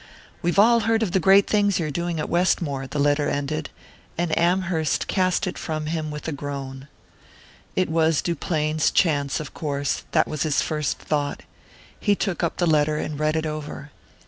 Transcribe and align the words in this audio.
"We've 0.41 0.57
all 0.57 0.79
heard 0.79 1.03
of 1.03 1.11
the 1.11 1.19
great 1.19 1.45
things 1.45 1.77
you're 1.77 1.91
doing 1.91 2.19
at 2.19 2.27
Westmore," 2.27 2.87
the 2.87 2.97
letter 2.97 3.29
ended; 3.29 3.69
and 4.17 4.35
Amherst 4.35 5.07
cast 5.07 5.45
it 5.45 5.59
from 5.59 5.85
him 5.85 6.09
with 6.09 6.27
a 6.27 6.31
groan.... 6.31 6.87
It 7.75 7.87
was 7.87 8.23
Duplain's 8.23 8.89
chance, 8.89 9.39
of 9.39 9.53
course...that 9.53 10.27
was 10.27 10.41
his 10.41 10.59
first 10.59 10.97
thought. 10.97 11.43
He 11.99 12.15
took 12.15 12.41
up 12.41 12.57
the 12.57 12.65
letter 12.65 12.97
and 12.97 13.19
read 13.19 13.35
it 13.35 13.45
over. 13.45 13.91